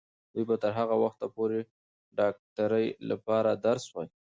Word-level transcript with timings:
دوی 0.33 0.43
به 0.49 0.55
تر 0.63 0.71
هغه 0.79 0.95
وخته 1.03 1.27
پورې 1.35 1.59
د 1.65 1.69
ډاکټرۍ 2.17 2.87
لپاره 3.09 3.51
درس 3.65 3.83
وايي. 3.93 4.09